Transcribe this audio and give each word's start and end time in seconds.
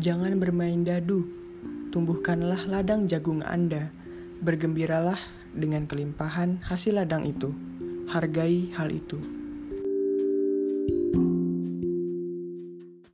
Jangan 0.00 0.36
bermain 0.40 0.80
dadu, 0.84 1.28
tumbuhkanlah 1.92 2.68
ladang 2.68 3.10
jagung 3.10 3.44
Anda. 3.44 3.92
Bergembiralah 4.40 5.18
dengan 5.52 5.84
kelimpahan 5.84 6.64
hasil 6.64 6.96
ladang 6.96 7.28
itu. 7.28 7.52
Hargai 8.08 8.72
hal 8.74 8.90
itu. 8.90 9.39